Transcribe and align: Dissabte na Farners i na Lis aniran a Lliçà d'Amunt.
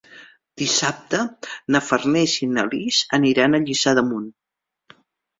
Dissabte 0.59 1.17
na 1.75 1.81
Farners 1.89 2.33
i 2.45 2.49
na 2.53 2.63
Lis 2.71 3.01
aniran 3.19 3.53
a 3.53 3.61
Lliçà 3.67 3.93
d'Amunt. 3.99 4.25